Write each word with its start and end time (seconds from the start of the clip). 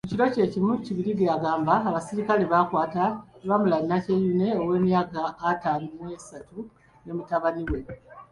Mu 0.05 0.09
kiro 0.11 0.25
kyekimu, 0.33 0.71
Kibirige 0.83 1.25
agamba 1.37 1.73
abasirikale 1.89 2.43
baakwata 2.51 3.03
Lamulah 3.47 3.81
Nakyeyune 3.89 4.47
owemyaka 4.61 5.21
ataano 5.49 5.85
mw'esatu 5.97 6.57
ne 7.03 7.11
mutabani 7.17 7.63
we. 7.71 7.79